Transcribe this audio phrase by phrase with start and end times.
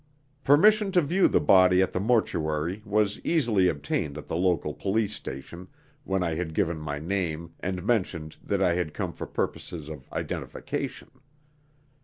[0.43, 5.13] Permission to view the body at the mortuary was easily obtained at the local police
[5.13, 5.67] station,
[6.05, 10.11] when I had given my name, and mentioned that I had come for purposes of
[10.11, 11.11] identification.